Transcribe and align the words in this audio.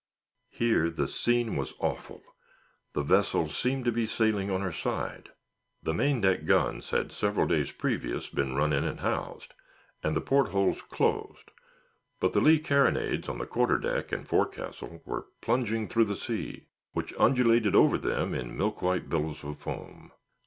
Here 0.49 0.89
the 0.89 1.07
scene 1.07 1.55
was 1.55 1.75
awful. 1.77 2.23
The 2.93 3.03
vessel 3.03 3.47
seemed 3.49 3.85
to 3.85 3.91
be 3.91 4.07
sailing 4.07 4.49
on 4.49 4.61
her 4.61 4.71
side. 4.71 5.29
The 5.83 5.93
main 5.93 6.21
deck 6.21 6.45
guns 6.45 6.89
had 6.89 7.11
several 7.11 7.45
days 7.45 7.71
previous 7.71 8.27
been 8.27 8.55
run 8.55 8.73
in 8.73 8.83
and 8.83 9.01
housed, 9.01 9.53
and 10.01 10.15
the 10.15 10.19
portholes 10.21 10.81
closed, 10.81 11.51
but 12.19 12.33
the 12.33 12.41
lee 12.41 12.57
carronades 12.59 13.29
on 13.29 13.37
the 13.37 13.45
quarter 13.45 13.77
deck 13.77 14.11
and 14.11 14.27
forecastle 14.27 15.03
were 15.05 15.27
plunging 15.39 15.87
through 15.87 16.05
the 16.05 16.15
sea, 16.15 16.65
which 16.93 17.13
undulated 17.19 17.75
over 17.75 17.99
them 17.99 18.33
in 18.33 18.57
milk 18.57 18.81
white 18.81 19.07
billows 19.07 19.43
of 19.43 19.59
foam. 19.59 20.11